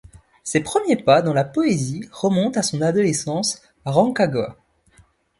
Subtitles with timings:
[0.43, 4.55] Ses premiers pas dans la poésie remontent à son adolescence à Rancagua.